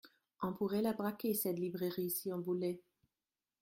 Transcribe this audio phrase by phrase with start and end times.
[0.41, 2.81] On pourrait la braquer, cette librairie, si on voulait.